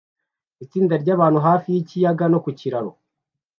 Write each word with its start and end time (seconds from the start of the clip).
Itsinda 0.63 0.93
ryabantu 1.03 1.39
hafi 1.47 1.67
yikiyaga 1.75 2.25
no 2.31 2.39
ku 2.43 2.49
kiraro 2.59 2.91